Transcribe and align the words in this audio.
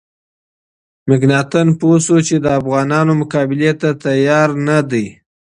مکناتن 1.07 1.67
پوه 1.79 1.97
شو 2.05 2.17
چې 2.27 2.35
د 2.43 2.45
افغانانو 2.59 3.13
مقابلې 3.21 3.71
ته 3.81 3.89
تیار 4.03 4.49
نه 4.67 4.77
دی. 4.89 5.05